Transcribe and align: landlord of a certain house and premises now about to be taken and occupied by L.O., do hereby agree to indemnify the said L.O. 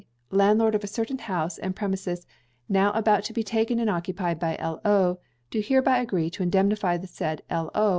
landlord 0.31 0.73
of 0.73 0.83
a 0.83 0.87
certain 0.87 1.19
house 1.19 1.59
and 1.59 1.75
premises 1.75 2.25
now 2.67 2.91
about 2.93 3.23
to 3.23 3.33
be 3.33 3.43
taken 3.43 3.77
and 3.77 3.87
occupied 3.87 4.39
by 4.39 4.55
L.O., 4.57 5.19
do 5.51 5.61
hereby 5.61 5.99
agree 5.99 6.31
to 6.31 6.41
indemnify 6.41 6.97
the 6.97 7.05
said 7.05 7.43
L.O. 7.51 7.89